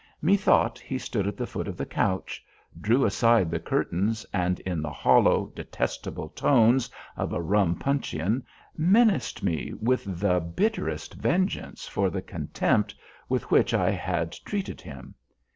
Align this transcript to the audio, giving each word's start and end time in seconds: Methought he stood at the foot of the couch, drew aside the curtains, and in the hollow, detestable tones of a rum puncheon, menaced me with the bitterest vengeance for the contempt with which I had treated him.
Methought 0.19 0.79
he 0.79 0.97
stood 0.97 1.27
at 1.27 1.37
the 1.37 1.45
foot 1.45 1.67
of 1.67 1.77
the 1.77 1.85
couch, 1.85 2.43
drew 2.81 3.05
aside 3.05 3.51
the 3.51 3.59
curtains, 3.59 4.25
and 4.33 4.59
in 4.61 4.81
the 4.81 4.89
hollow, 4.89 5.53
detestable 5.55 6.29
tones 6.29 6.89
of 7.15 7.31
a 7.33 7.39
rum 7.39 7.75
puncheon, 7.75 8.43
menaced 8.75 9.43
me 9.43 9.73
with 9.79 10.19
the 10.19 10.39
bitterest 10.39 11.13
vengeance 11.13 11.87
for 11.87 12.09
the 12.09 12.23
contempt 12.23 12.95
with 13.29 13.51
which 13.51 13.75
I 13.75 13.91
had 13.91 14.31
treated 14.31 14.81
him. 14.81 15.13